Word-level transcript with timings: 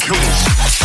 Feels 0.00 0.79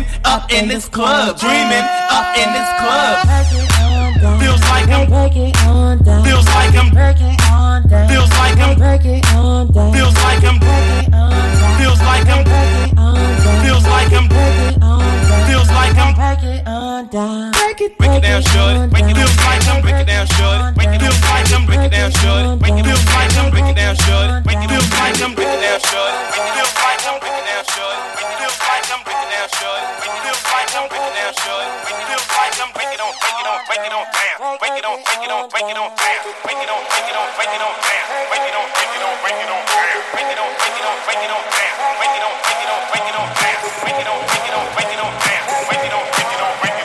Dreaming 0.00 0.20
up 0.24 0.52
in 0.52 0.68
this 0.68 0.88
club. 0.88 1.38
Dreaming 1.38 1.84
up 2.10 2.36
in 2.36 2.48
this 2.52 2.68
club. 2.80 4.40
Feels 4.40 4.60
like 4.62 4.88
I'm. 4.88 5.08
Breaking 5.08 5.54
on 5.66 6.02
down. 6.02 6.24
Feels 6.24 6.46
like 6.46 6.74
I'm. 6.74 6.90
breaking 6.90 7.36
on 7.52 7.86
down. 7.88 8.08
Feels 8.08 8.30
like 8.30 8.58
I'm. 8.58 8.76
Breaking 8.76 9.22
on 9.36 9.72
down. 9.72 9.92
Feels 9.92 10.16
like 10.16 10.42
I'm. 10.44 10.58
breaking 10.58 11.14
on 11.14 11.36
down. 11.36 11.78
Feels 11.78 12.00
like 12.00 12.26
I'm. 12.28 12.44
breaking 12.44 12.98
on 12.98 13.14
down. 13.14 13.64
Feels 13.64 13.84
like 13.84 14.12
I'm. 14.12 15.09
Feels 15.46 15.68
like 15.70 15.96
I'm. 15.96 16.14
Break 16.14 16.42
it 16.44 16.66
on 16.66 17.08
down. 17.08 17.52
Break 17.52 17.80
it 17.80 17.98
down, 17.98 18.42
shorty. 18.42 18.86
Break 18.90 19.06
it 19.08 19.16
feels 19.16 19.36
like 19.44 19.66
I'm. 19.68 19.80
Break 19.82 19.96
it 19.96 20.06
down, 20.06 20.26
shorty. 20.36 20.74
Break 20.74 20.92
it 20.94 21.00
feels 21.00 21.20
like 21.22 21.52
I'm. 21.52 21.66
Break 21.66 21.80
it 21.80 21.90
down, 21.90 22.10
shorty. 22.10 22.56
Break 22.60 22.76
it 22.76 22.84
feels 22.84 23.04
like 23.14 23.36
I'm. 23.38 23.50
Break 23.50 23.68
it 23.70 23.76
down, 23.76 23.94
shorty. 23.96 24.34
Break 24.44 24.58
it 24.60 24.68
feels 24.70 24.88
like 24.90 25.20
I'm. 25.20 25.34
Break 25.34 25.48
it 25.48 25.60
down, 25.60 25.80
shorty. 25.80 26.20
Break 26.30 26.50
it 26.50 26.58
feels 26.58 26.74
like 26.80 27.04
I'm. 27.06 27.18
Break 27.20 27.36
it 27.38 27.44
down, 27.48 27.64
shorty. 27.70 28.00
Break 28.14 28.30
it 28.30 28.36
feels 28.40 28.58
like 28.60 28.86
I'm. 28.90 29.00
Break 29.04 29.20
it 29.20 29.30
down, 29.30 29.48
shorty. 29.50 29.88
Break 30.00 30.10
it 30.10 30.22
feels 30.24 30.40
like 30.50 30.70
I'm. 30.76 30.86
Break 30.90 31.06
it 31.06 31.14
down, 31.16 31.32
shorty. 31.40 31.68
Break 31.80 31.98
it 32.00 32.06
feels 32.10 32.26
like 32.30 32.56
I'm. 32.60 32.70
Break 32.76 32.90
it 32.90 33.00
on. 33.00 33.12
Break 33.20 33.40
it 33.40 33.46
on. 33.46 33.58
Break 33.70 33.80
it 33.80 33.92
on 33.92 34.04
down. 34.04 34.58
Break 34.60 34.76
it 34.76 34.84
on. 34.84 35.46
Break 35.50 35.68
it 35.70 35.70
on. 35.70 35.90
Break 35.90 35.90
it 35.90 35.90
on 35.90 35.90
down. 35.90 36.18
Break 36.20 36.60
it 36.60 37.16
on. 37.16 37.28
Break 37.36 37.50
it 37.50 37.62
on. 37.62 37.70
Break 37.70 37.70
it 37.70 37.70
on 37.70 37.70
down. 37.70 37.80
Break 37.80 38.46
it 38.50 38.50
on. 38.50 38.76
Break 39.00 39.36
it 39.36 39.40
on. 39.40 39.40
Break 39.40 39.40
it 39.40 39.48
on 39.50 39.64
down. 39.80 40.36
Break 40.36 40.36
it 40.36 40.40
on. 40.40 40.98
Break 41.00 41.20
it 41.20 41.30
on. 41.30 41.30
Break 41.30 41.30
it 41.30 41.30
on 41.30 41.40
down. 41.40 41.48
Break 41.70 41.98
it 42.00 42.20
on. 42.20 42.34
Break 42.40 42.56
it 42.56 42.68
on. 42.68 42.82
Break 42.90 43.06
it 43.08 43.16
on 43.16 43.28
down. 43.30 43.58
Break 43.80 43.98
it 44.00 44.06
on. 44.06 44.18
Break 44.28 44.46
it 44.46 44.54
on. 44.54 44.66
Break 44.74 44.92
it 44.92 45.00
on 45.00 45.12
down. 45.18 45.29
Break 45.30 45.84
it 45.86 45.92
on. 45.94 46.04
Break 46.10 46.32
it 46.34 46.40
on. 46.42 46.60
Break 46.60 46.72
it 46.72 46.74
on 46.74 46.79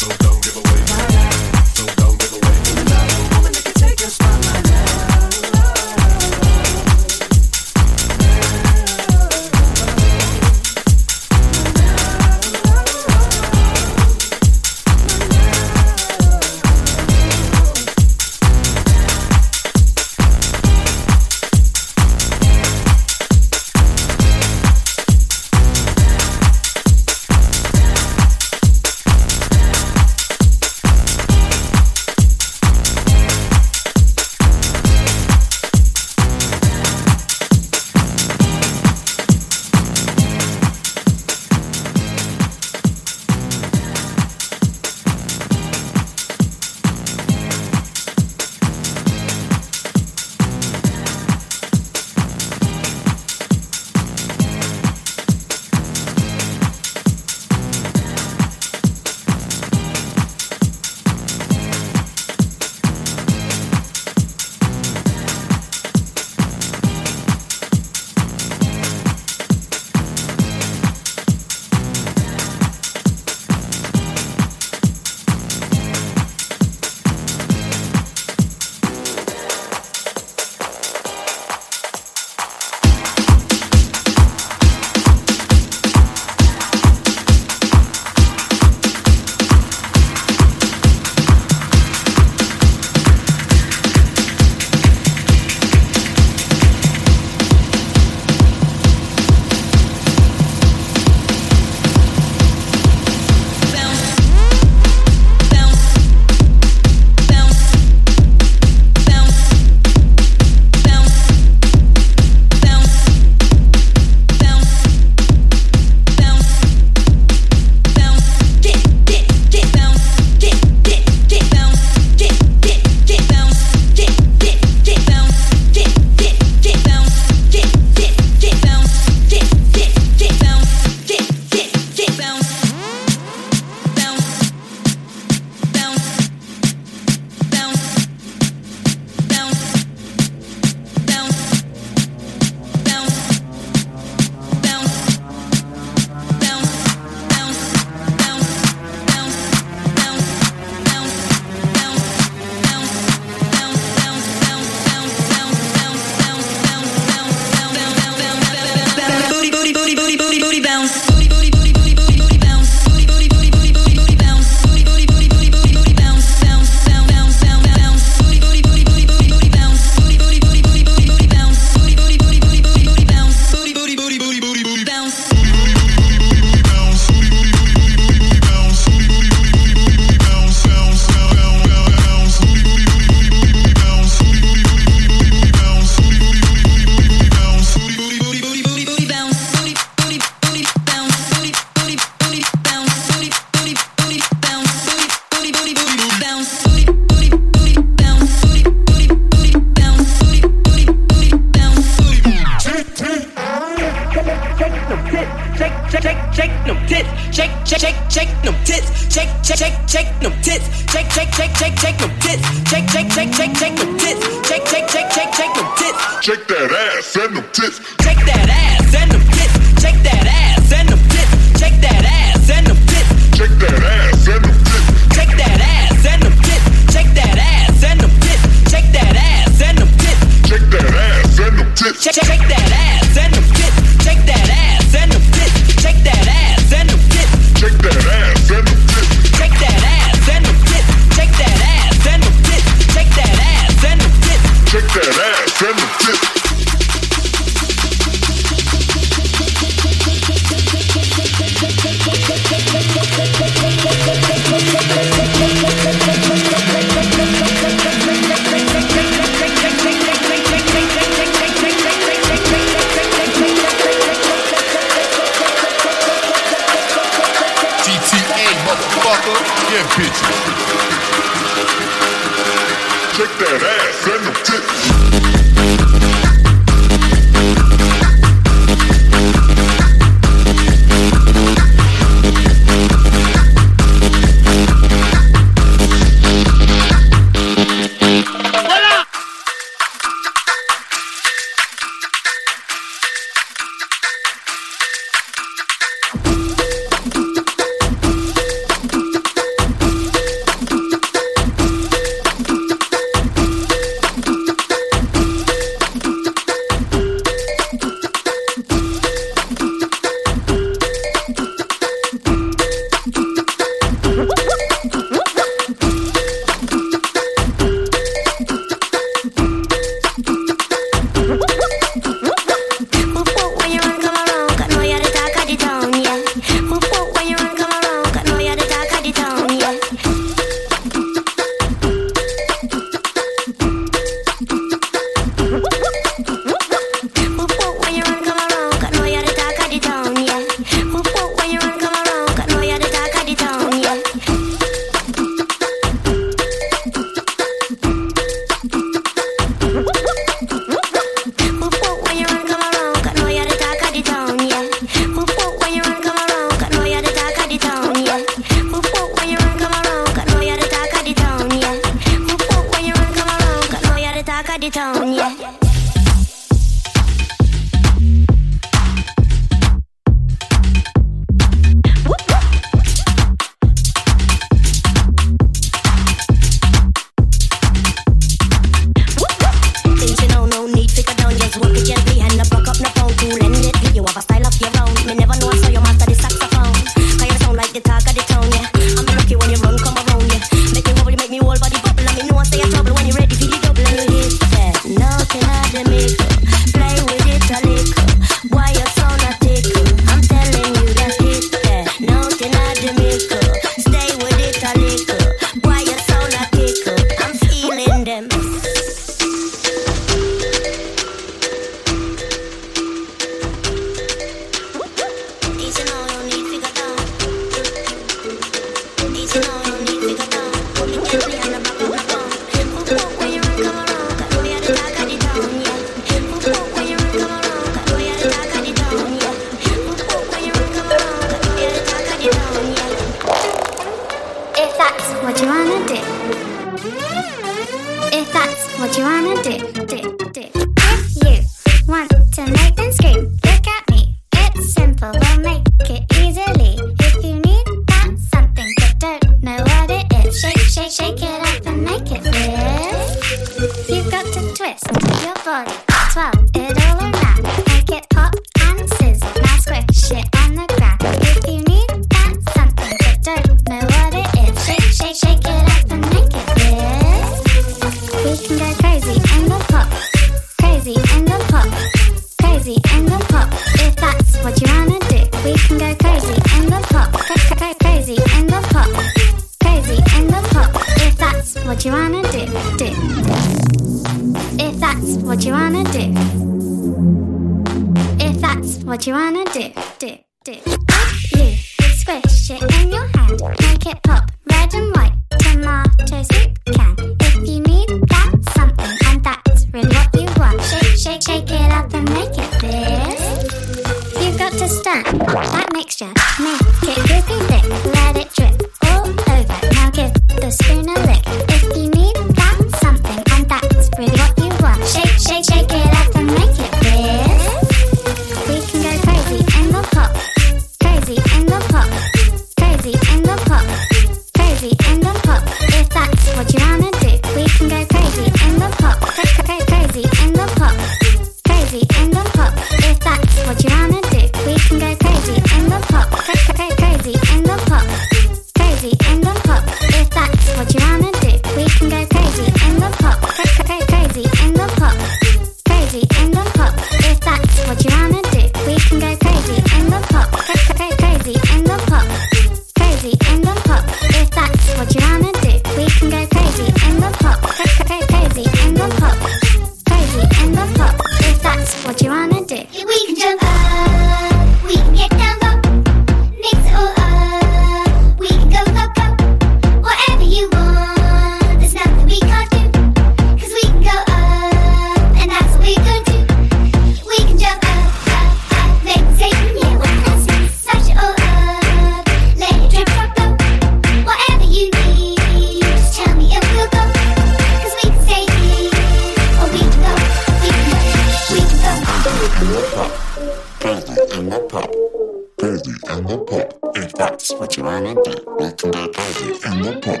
the 596.08 596.18
pub. 596.18 596.76
if 596.76 596.92
that's 596.94 597.32
what 597.34 597.56
you 597.56 597.64
wanna 597.64 597.94
do. 597.94 598.14
We 598.40 598.50
can 598.52 598.70
go 598.70 598.88
crazy 598.88 599.26
in 599.46 599.62
the 599.62 599.72
pub. 599.84 600.00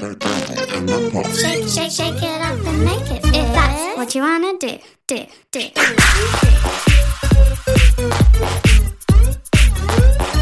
Go, 0.00 0.14
crazy 0.14 0.76
in 0.76 0.86
the 0.86 1.10
pub. 1.12 1.26
Shake, 1.34 1.66
shake, 1.68 1.90
shake 1.90 2.22
it 2.22 2.40
up 2.40 2.64
and 2.64 2.84
make 2.84 3.10
it. 3.10 3.24
If 3.26 3.48
that's 3.52 3.96
what 3.96 4.14
you 4.14 4.22
wanna 4.22 4.56
do, 4.58 4.78
do, 5.08 5.26
do. 5.50 5.60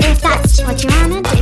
If 0.09 0.21
that's 0.21 0.61
what 0.63 0.85
you 0.85 0.91
wanna 0.91 1.23
do. 1.23 1.36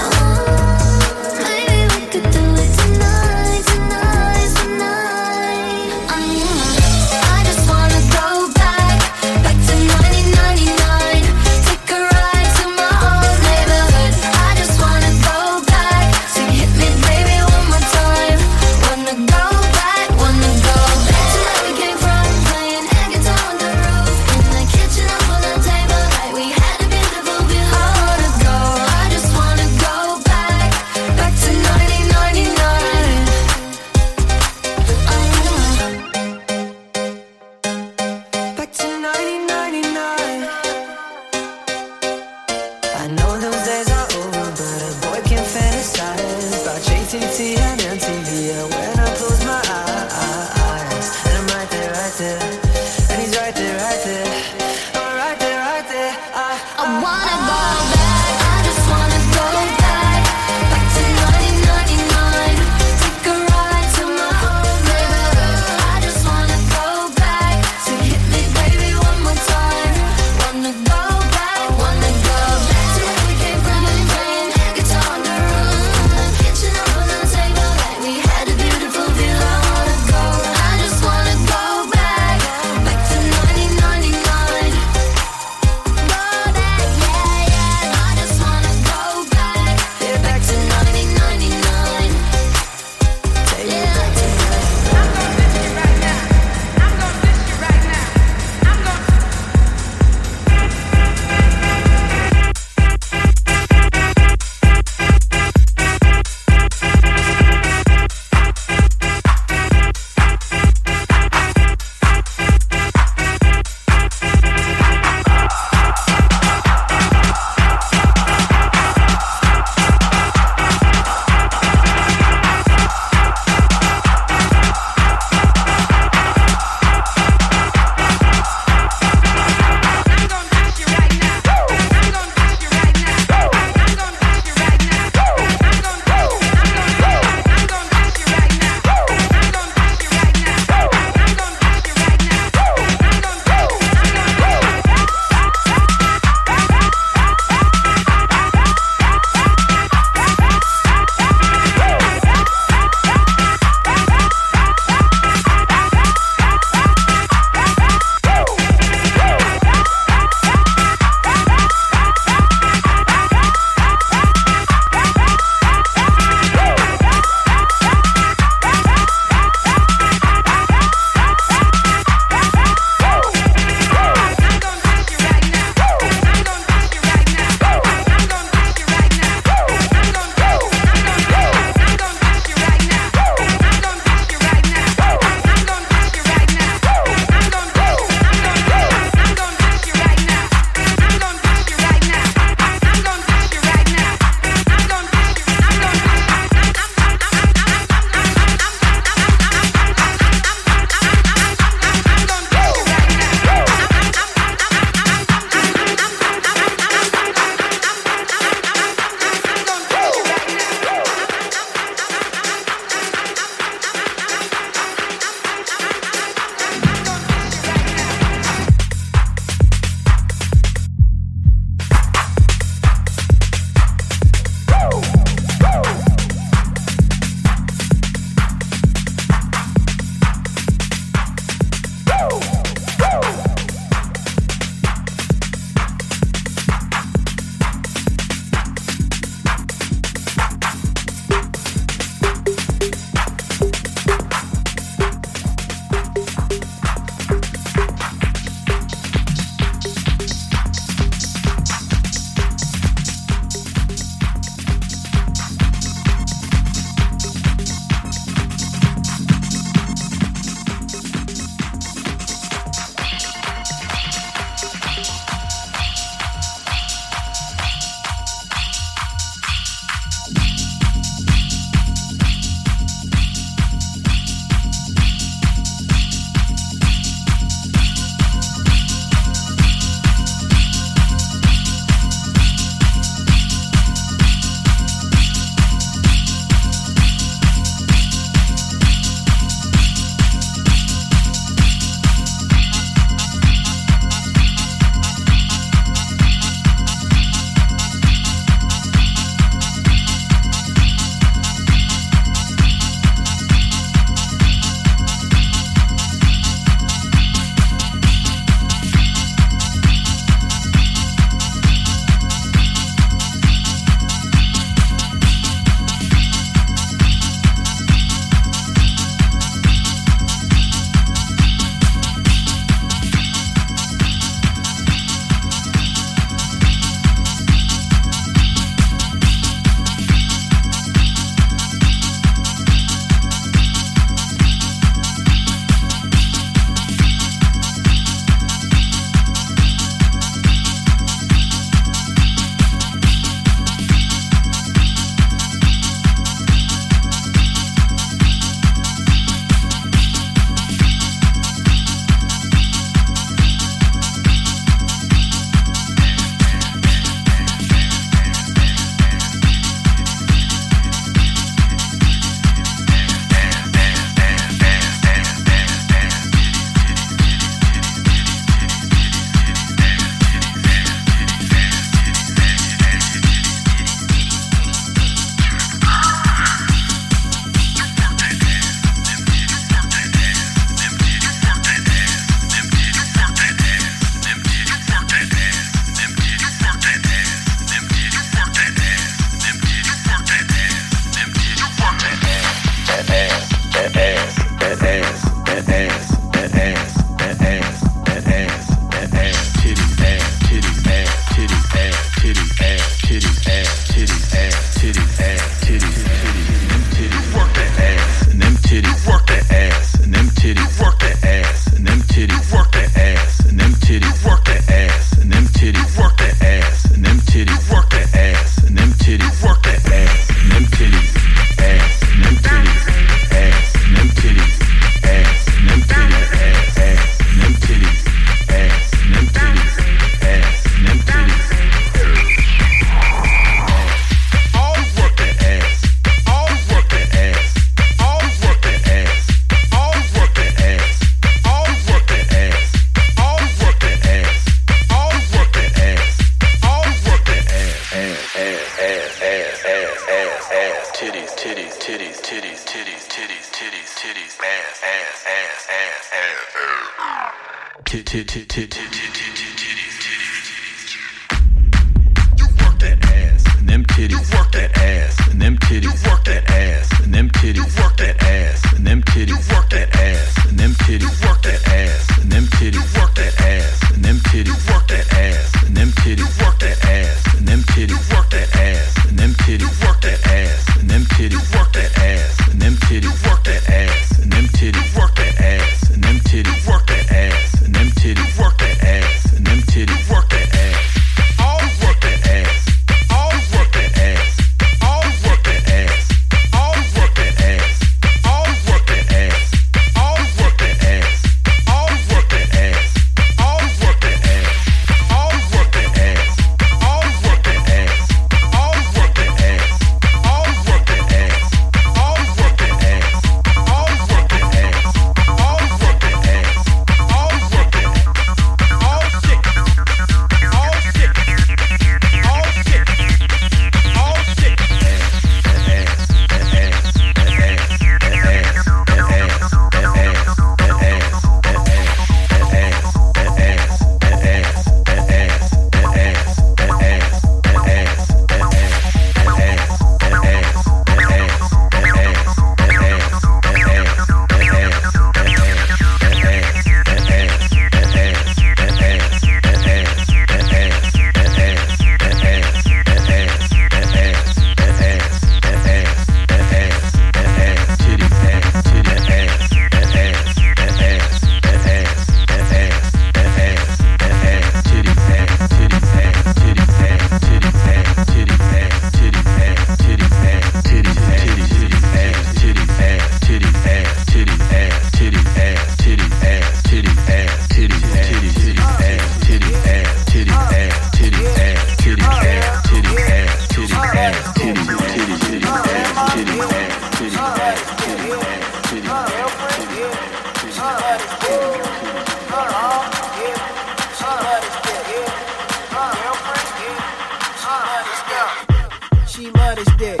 She 599.28 599.34
love 599.34 599.56
this 599.56 599.76
dick. 599.76 600.00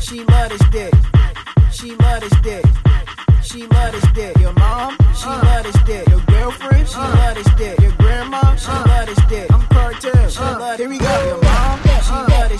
She 0.00 0.24
love 0.24 0.50
this 0.50 0.68
dick. 0.70 0.92
She 1.70 1.94
love 1.94 2.20
this 2.20 2.40
dick. 2.42 2.64
She 3.44 3.64
love 3.68 3.92
this 3.92 4.04
dick. 4.12 4.36
Your 4.38 4.52
mom, 4.54 4.96
she 5.14 5.28
uh. 5.28 5.40
love 5.44 5.62
this 5.62 5.80
dick. 5.84 6.08
Your 6.08 6.18
girlfriend, 6.22 6.88
she 6.88 6.96
uh. 6.96 7.14
love 7.14 7.36
this 7.36 7.54
dick. 7.54 7.78
Your 7.78 7.92
grandma, 7.92 8.56
she 8.56 8.72
uh. 8.72 8.84
love 8.88 9.06
this 9.06 9.24
dick. 9.28 9.52
I'm 9.52 9.62
cartel. 9.68 10.28
She 10.28 10.40
uh. 10.40 10.58
love. 10.58 10.78
Here 10.80 10.88
we 10.88 10.98
go. 10.98 11.26
Your 11.26 11.40
mom, 11.40 11.78
she 11.80 12.10
uh. 12.10 12.26
love 12.28 12.48
this. 12.48 12.59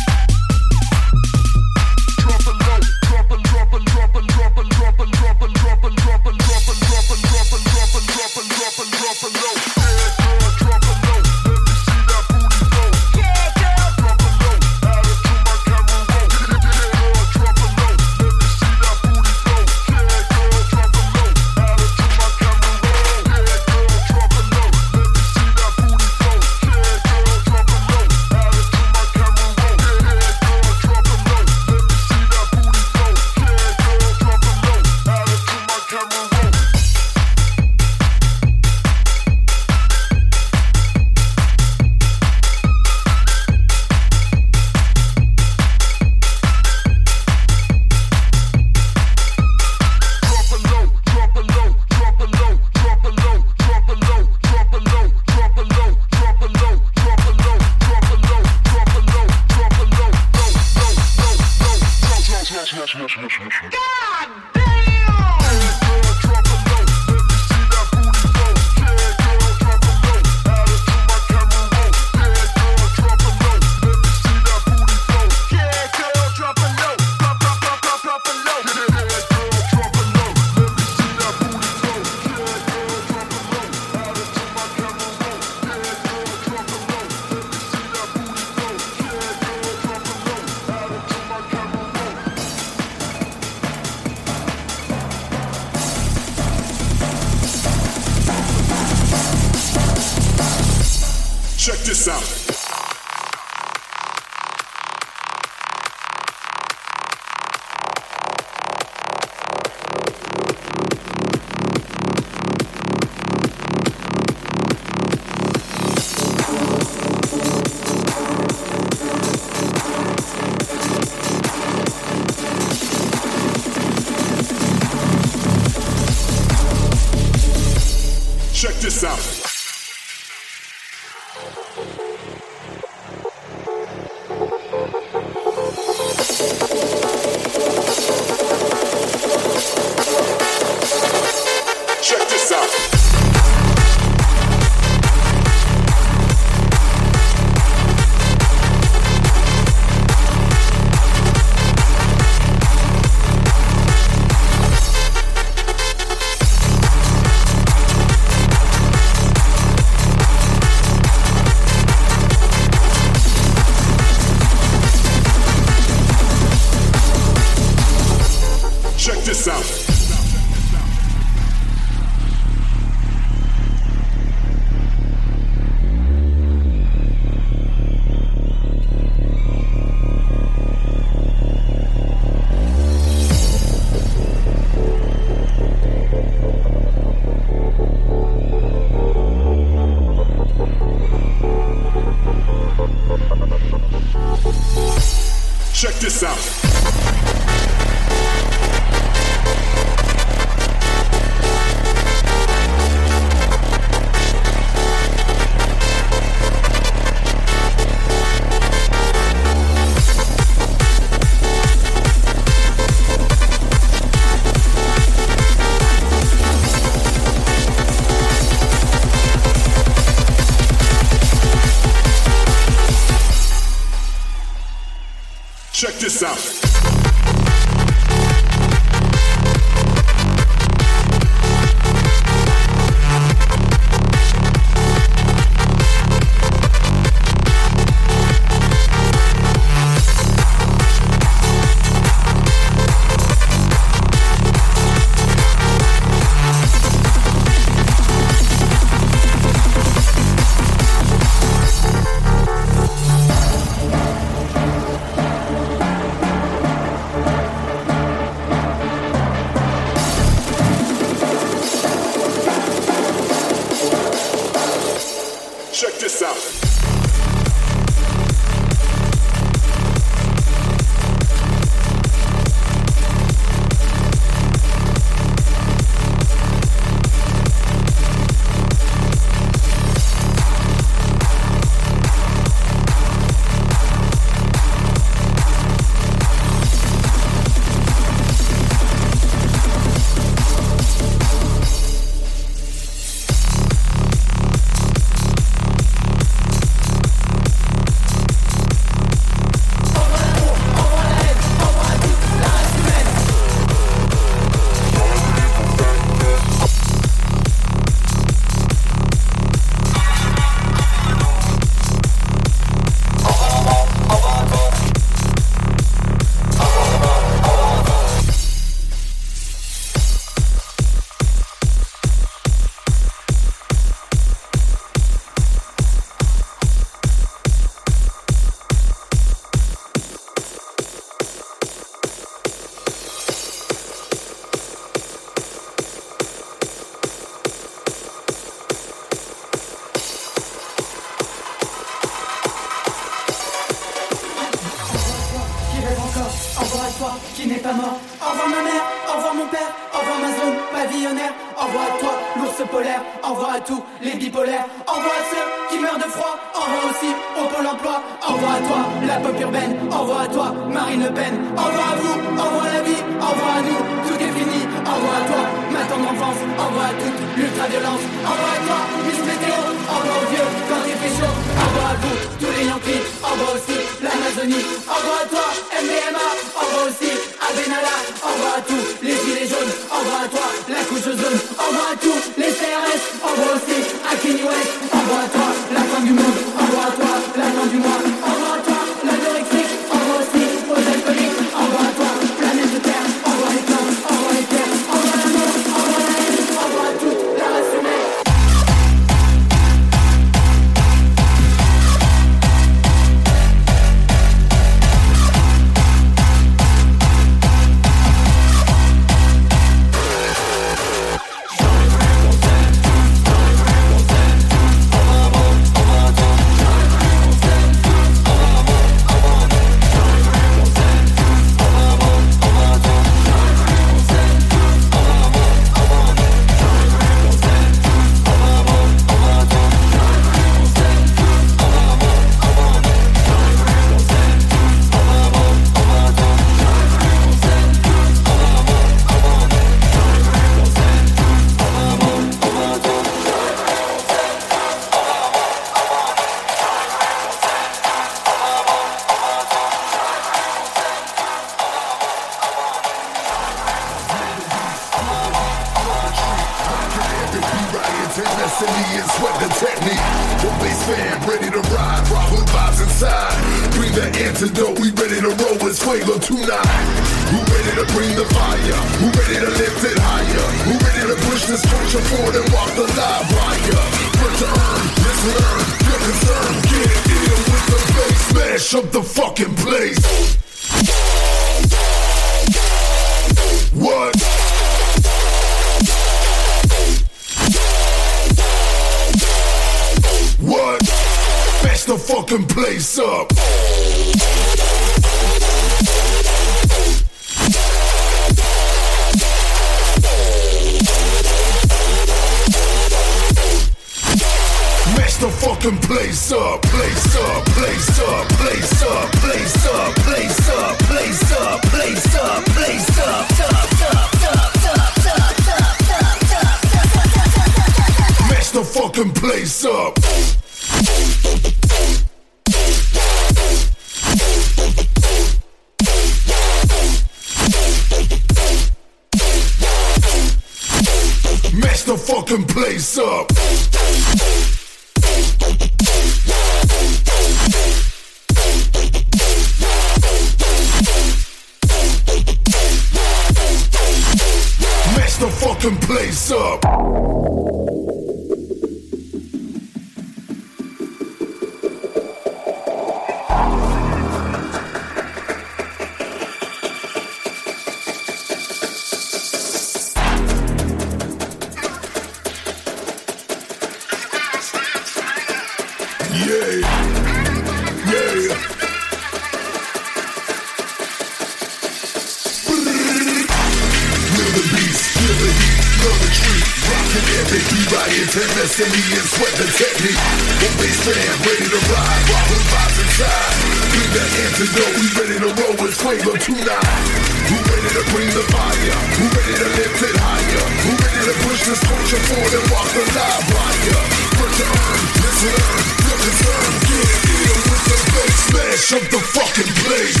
let 584.32 584.40
you 584.40 584.48
know 584.56 584.64
we 584.80 584.88
ready 584.96 585.16
to 585.20 585.28
roll 585.28 585.56
with 585.60 585.76
Quavo 585.76 586.16
tonight. 586.16 586.88
Who 587.28 587.36
ready 587.52 587.68
to 587.68 587.82
bring 587.92 588.08
the 588.16 588.24
fire? 588.32 588.80
Who 588.96 589.04
ready 589.12 589.34
to 589.36 589.48
lift 589.60 589.82
it 589.84 589.96
higher? 590.00 590.44
Who 590.64 590.70
ready 590.72 591.00
to 591.04 591.14
push 591.20 591.44
this 591.44 591.60
culture 591.60 592.00
forward 592.08 592.32
and 592.40 592.46
walk 592.48 592.68
the 592.72 592.80
live 592.96 593.28
wire? 593.28 593.84
Return, 594.24 594.78
let's 595.04 595.20
learn, 595.20 595.60
feel 595.84 595.98
concern, 596.00 596.48
get 596.64 596.96
ill 597.12 597.40
with 597.44 597.64
the 597.68 597.76
bass 597.92 598.16
smash 598.24 598.72
of 598.72 598.84
the 598.88 599.00
fucking 599.12 599.52
place. 599.60 600.00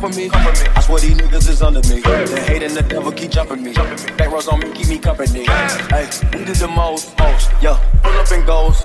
That 0.00 0.12
bitch 0.12 0.30
to 0.30 0.30
come 0.30 0.50
come 0.50 0.54
for 0.54 0.64
me. 0.64 0.70
I 0.74 0.80
swear 0.80 1.00
these 1.00 1.16
niggas 1.16 1.48
is 1.48 1.62
under 1.62 1.80
me. 1.88 2.00
They 2.00 2.64
and 2.64 2.74
the 2.74 2.82
devil 2.82 3.12
keep 3.12 3.30
jumping 3.30 3.62
me. 3.62 3.72
Back 3.72 4.30
rows 4.30 4.48
on 4.48 4.60
me, 4.60 4.72
keep 4.72 4.88
me 4.88 4.98
company. 4.98 5.44
Hey, 5.44 6.08
we 6.32 6.44
did 6.44 6.56
the 6.56 6.68
most, 6.68 7.18
most. 7.18 7.50
Yeah, 7.60 7.78
pull 8.02 8.12
up 8.12 8.30
and 8.32 8.46
goes. 8.46 8.84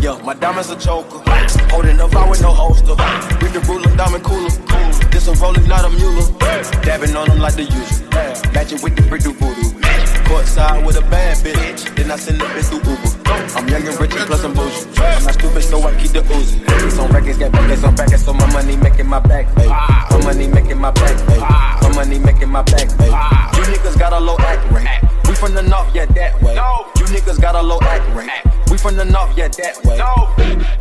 Yeah, 0.00 0.20
my 0.24 0.34
diamonds 0.34 0.70
a 0.70 0.76
choker. 0.76 1.22
Holding 1.70 2.00
up 2.00 2.14
out 2.14 2.30
with 2.30 2.42
no 2.42 2.52
holster. 2.52 2.96
With 3.42 3.52
the 3.52 3.60
ruler, 3.68 3.94
diamond 3.96 4.24
cooler. 4.24 4.50
This 5.10 5.28
a 5.28 5.34
roller, 5.34 5.60
not 5.66 5.84
a 5.84 5.90
mule. 5.90 6.26
Dabbing 6.82 7.16
on 7.16 7.28
them 7.28 7.38
like 7.38 7.54
the 7.54 7.64
usual. 7.64 8.08
Matching 8.52 8.80
with 8.82 8.96
the 8.96 9.02
brick 9.02 9.22
do 9.22 9.32
voodoo. 9.32 9.78
Courtside 10.26 10.84
with 10.86 10.96
a 10.96 11.02
bad 11.02 11.36
bitch. 11.38 11.94
Then 11.96 12.10
I 12.10 12.16
send 12.16 12.40
the 12.40 12.44
bitch 12.46 12.68
through 12.68 12.90
Uber. 12.90 13.15
I'm 13.56 13.68
young 13.68 13.86
and 13.86 14.00
rich 14.00 14.14
and 14.14 14.26
plus 14.26 14.44
I'm 14.44 14.54
bougie. 14.54 14.86
I'm 14.98 15.24
not 15.24 15.34
stupid, 15.34 15.62
so 15.62 15.82
I 15.82 15.94
keep 16.00 16.12
the 16.12 16.20
Uzi. 16.20 16.90
Some 16.90 17.10
records 17.10 17.38
get 17.38 17.52
back, 17.52 17.78
some 17.78 17.94
back, 17.94 18.08
so 18.16 18.32
my 18.32 18.46
money 18.52 18.76
making 18.76 19.06
my 19.06 19.20
back, 19.20 19.54
babe. 19.54 19.68
My 19.68 20.20
money 20.24 20.46
making 20.46 20.78
my 20.78 20.90
back, 20.90 21.16
babe. 21.26 21.40
My 21.40 21.90
money 21.94 22.18
making 22.18 22.50
my 22.50 22.62
back, 22.62 22.88
babe. 22.98 23.12
You 23.56 23.62
niggas 23.72 23.98
got 23.98 24.12
a 24.12 24.20
low 24.20 24.36
act 24.38 24.70
rate. 24.72 24.88
We 25.28 25.34
from 25.34 25.54
the 25.54 25.62
north, 25.62 25.94
yeah, 25.94 26.06
that 26.06 26.40
way. 26.42 26.54
You 26.54 27.06
niggas 27.06 27.40
got 27.40 27.54
a 27.54 27.62
low 27.62 27.78
act 27.82 28.06
rate. 28.14 28.30
We 28.70 28.78
from 28.78 28.96
the 28.96 29.04
north, 29.04 29.36
yeah, 29.36 29.48
that 29.48 29.84
way. 29.84 29.98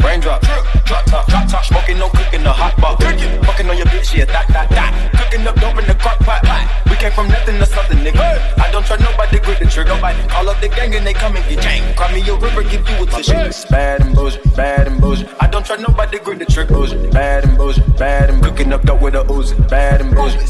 Raindrop, 0.03 0.41
drop 0.85 1.05
top, 1.05 1.27
drop 1.27 1.47
top, 1.49 1.65
smoking, 1.65 1.97
no 1.97 2.09
cooking, 2.09 2.43
the 2.43 2.51
hot 2.51 2.75
pot. 2.77 3.01
Fucking 3.01 3.69
on 3.69 3.77
your 3.77 3.87
bitch, 3.87 4.15
yeah, 4.15 4.25
that, 4.25 4.47
that, 4.49 4.69
that. 4.69 4.91
Cooking 5.17 5.47
up 5.47 5.55
dope 5.55 5.77
in 5.79 5.87
the 5.87 5.95
crock 5.95 6.19
pot. 6.19 6.43
We 6.89 6.95
came 6.97 7.11
from 7.11 7.27
nothing 7.27 7.57
to 7.57 7.65
something, 7.65 7.97
nigga. 7.99 8.21
I 8.59 8.71
don't 8.71 8.85
try 8.85 8.97
nobody, 8.97 9.39
grip 9.39 9.59
the 9.59 9.65
trigger. 9.65 9.95
Nobody 9.95 10.27
call 10.27 10.49
up 10.49 10.59
the 10.61 10.69
gang 10.69 10.95
and 10.95 11.05
they 11.05 11.13
come 11.13 11.35
and 11.35 11.45
get 11.49 11.61
gang. 11.61 11.95
Cry 11.95 12.13
me 12.13 12.21
a 12.35 12.39
river, 12.39 12.63
give 12.63 12.87
you 12.87 13.03
a 13.03 13.05
tissue. 13.05 13.33
It's 13.35 13.65
bad 13.65 14.01
and 14.01 14.15
bullshit, 14.15 14.55
bad 14.55 14.87
and 14.87 14.99
bullshit. 14.99 15.29
I 15.39 15.47
don't 15.47 15.65
try 15.65 15.77
nobody, 15.77 16.19
grip 16.19 16.39
the 16.39 16.45
trick, 16.45 16.69
bullshit. 16.69 17.11
Bad 17.11 17.45
and 17.45 17.57
bullshit, 17.57 17.97
bad 17.97 18.29
and 18.29 18.43
cooking 18.43 18.73
up 18.73 18.83
dope 18.83 19.01
with 19.01 19.15
a 19.15 19.23
Uzi. 19.23 19.69
Bad 19.69 20.01
and 20.01 20.13
bullshit. 20.13 20.41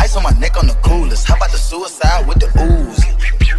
Ice 0.00 0.16
on 0.16 0.22
my 0.22 0.30
neck 0.38 0.56
on 0.56 0.66
the 0.66 0.74
coolest. 0.82 1.26
How 1.26 1.36
about 1.36 1.50
the 1.50 1.58
suicide 1.58 2.26
with 2.26 2.38
the 2.40 2.46
ooze? 2.62 3.04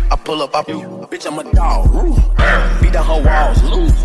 I 0.09 0.15
pull 0.15 0.41
up, 0.41 0.55
I 0.55 0.63
Bitch, 0.63 1.25
I'm 1.27 1.39
a 1.39 1.53
dog. 1.53 1.93
Ooh. 1.95 2.15
Beat 2.81 2.93
down 2.93 3.05
her 3.05 3.23
walls, 3.23 3.63
loose. 3.63 4.03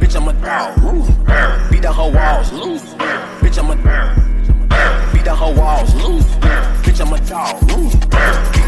Bitch, 0.00 0.16
I'm 0.16 0.28
a 0.28 0.32
dog. 0.32 0.78
Ooh. 0.82 1.70
Beat 1.70 1.82
down 1.82 1.94
her 1.94 2.10
walls, 2.10 2.52
loose. 2.52 2.94
Bitch, 3.40 3.58
I'm 3.58 3.70
a 3.70 4.23
Beat 5.24 5.32
down 5.32 5.40
her 5.40 5.58
walls, 5.58 5.94
loose. 6.04 6.28
Bitch, 6.84 7.00
I'm 7.00 7.08
a 7.08 7.18
dog. 7.24 7.56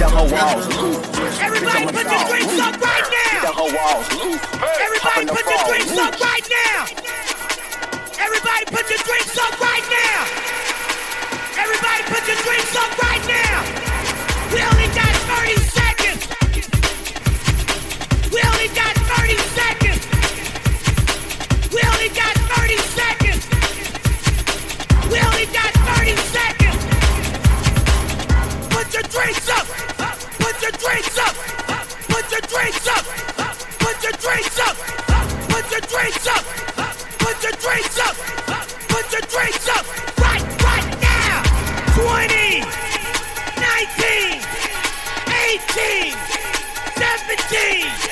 Down 0.01 0.09
her 0.09 0.25
walls, 0.33 0.65
loose. 0.81 1.05
Everybody 1.37 1.85
put 1.85 2.09
your 2.09 2.25
drinks 2.33 2.57
up 2.57 2.81
right 2.81 3.05
now. 3.13 3.29
Beat 3.29 3.45
down 3.45 3.53
her 3.61 3.77
walls, 3.77 4.09
loose. 4.17 4.41
Everybody 4.81 5.27
put 5.37 5.45
your 5.45 5.61
drinks 5.69 5.93
up 6.01 6.17
right 6.17 6.49
now. 6.49 6.89
Everybody 8.17 8.65
put 8.73 8.89
your 8.89 9.05
drinks 9.05 9.37
up 9.37 9.61
right 9.61 9.85
now. 9.85 10.25
Everybody 11.61 12.03
put 12.09 12.25
your 12.25 12.41
drinks 12.41 12.73
up 12.73 12.89
right 13.05 13.25
now. 13.29 13.61
We 14.49 14.65
only 14.65 14.89
got 14.97 15.13
30 15.29 15.61
seconds. 15.61 16.25
We 18.33 18.41
only 18.41 18.73
got 18.73 18.97
30 18.97 19.37
seconds. 19.61 20.01
We 21.69 21.85
only 21.85 22.09
got 22.17 22.33
30 22.33 22.81
seconds. 22.97 23.16
your 28.97 29.05
drinks 29.13 29.49
up. 29.51 29.67
Put 30.41 30.63
your 30.63 30.71
drinks 30.73 31.19
up. 31.19 31.35
Put 32.09 32.31
your 32.33 32.41
drinks 32.49 32.89
up. 32.89 33.05
Put 33.79 34.03
your 34.03 34.13
drinks 34.13 34.59
up. 34.59 34.77
Put 35.53 35.71
your 35.71 35.81
drinks 35.83 36.27
up. 36.27 36.45
Put 37.19 37.43
your 37.43 37.53
drinks 37.61 37.99
up. 37.99 38.17
Put 38.89 39.13
your 39.13 39.21
drinks 39.29 39.69
up. 39.69 39.85
Right, 40.19 40.41
right 40.65 40.89
now. 41.03 41.43
20, 41.93 42.65
19, 43.61 44.41
18, 45.45 46.17
17. 46.97 48.06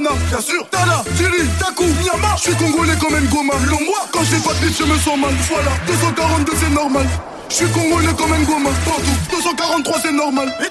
Bien 0.00 0.40
sûr, 0.40 0.64
Tana, 0.70 1.02
Thierry, 1.16 1.44
Taku, 1.58 1.82
Nyama, 1.82 2.36
je 2.36 2.42
suis 2.42 2.54
congolais 2.54 2.94
comme 3.00 3.18
Ngoma. 3.18 3.54
Long 3.68 3.80
moi, 3.84 3.98
quand 4.12 4.20
j'ai 4.22 4.36
pas 4.36 4.54
de 4.54 4.72
je 4.72 4.84
me 4.84 4.96
sens 4.96 5.18
mal. 5.18 5.34
Voilà, 5.50 5.72
242 5.88 6.52
c'est 6.60 6.70
normal. 6.70 7.04
Je 7.48 7.54
suis 7.56 7.66
congolais 7.66 8.14
comme 8.16 8.30
Ngoma, 8.30 8.70
partout, 8.84 9.02
243 9.32 9.98
c'est 10.00 10.12
normal. 10.12 10.54
Et 10.60 10.68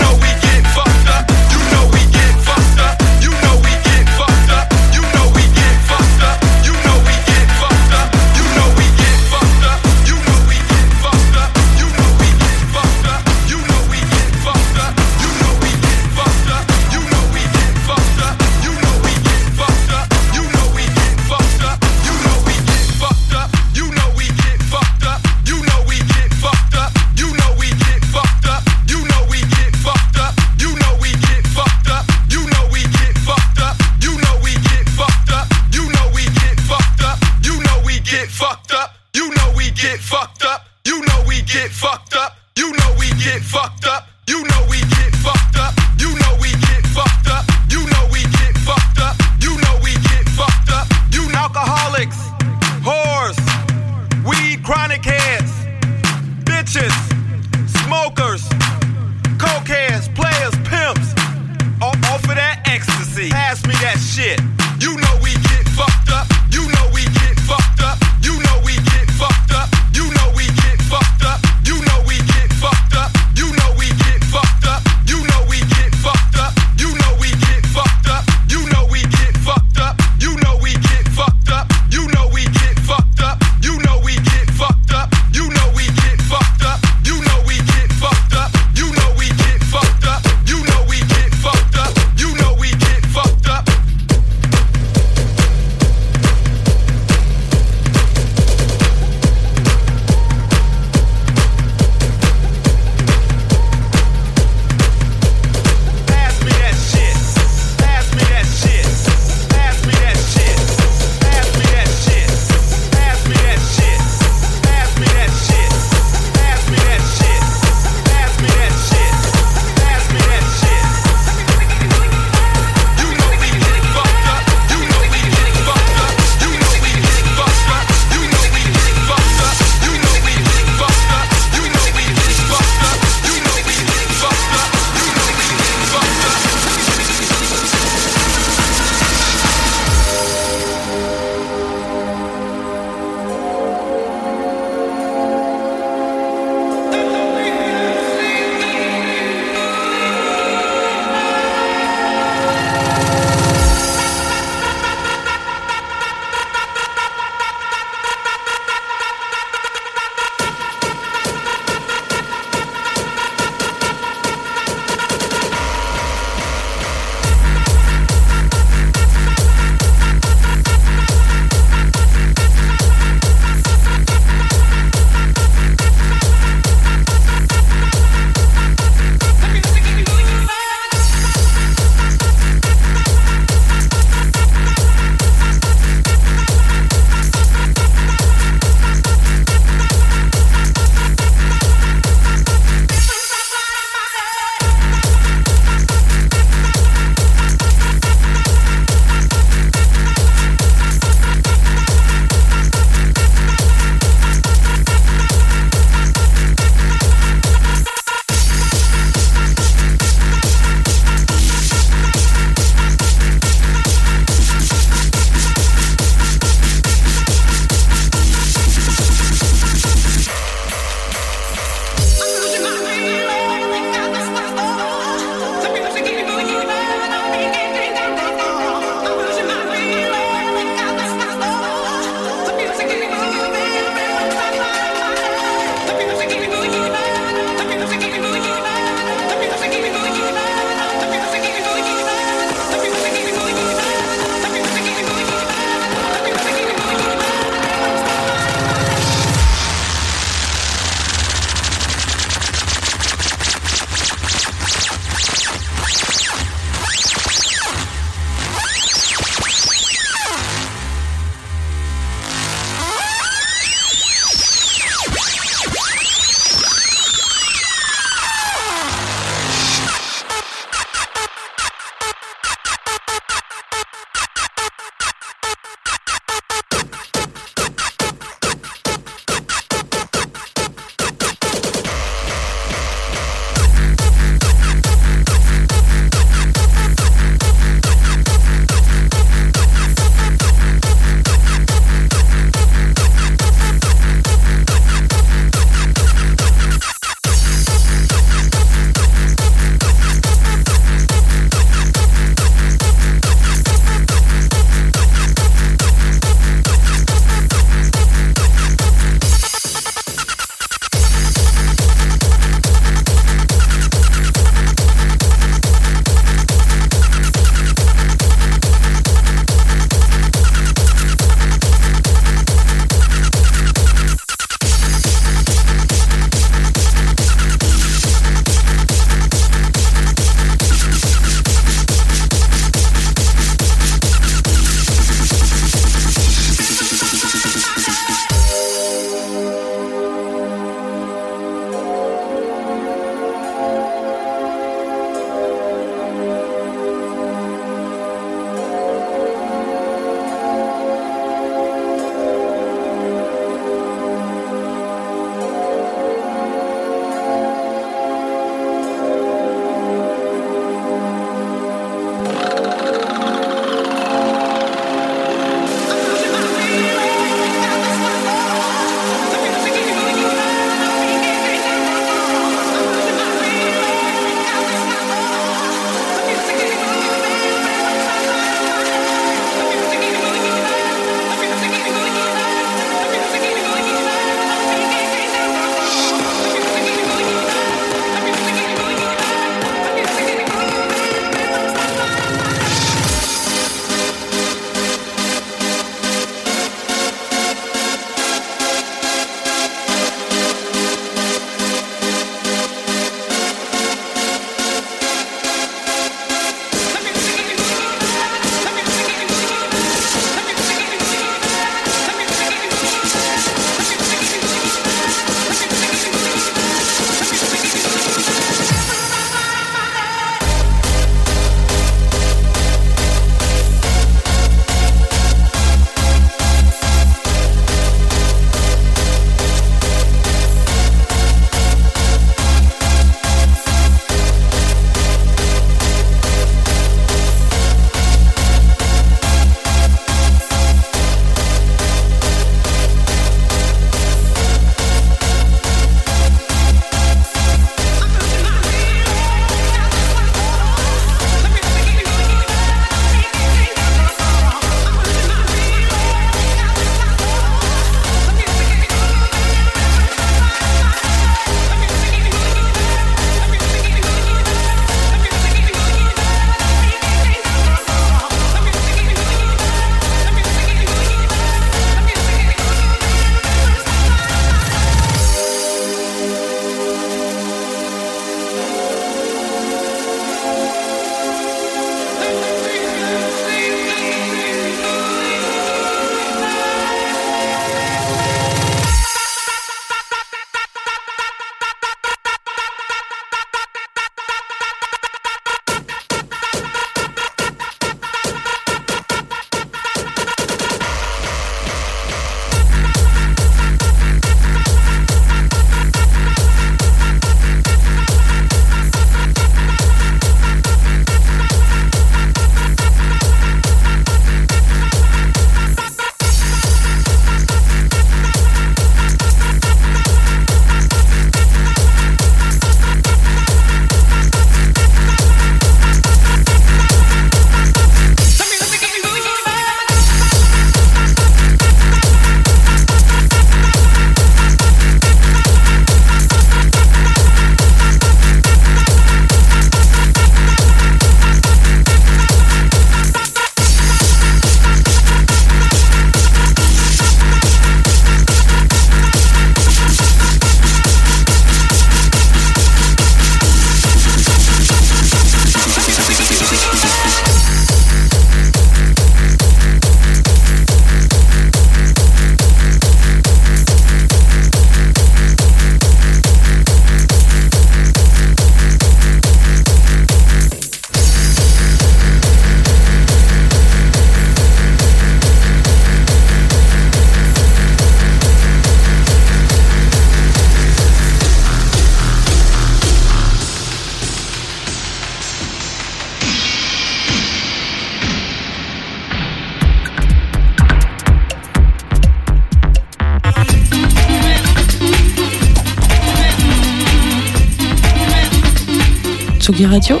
Radio, 599.70 600.00